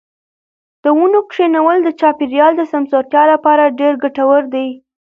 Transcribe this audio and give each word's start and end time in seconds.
د 0.83 0.85
ونو 0.97 1.19
کښېنول 1.31 1.77
د 1.83 1.89
چاپیریال 1.99 2.51
د 2.57 2.61
سمسورتیا 2.71 3.23
لپاره 3.33 3.75
ډېر 3.79 3.93
ګټور 4.03 4.41
دي. 4.53 4.67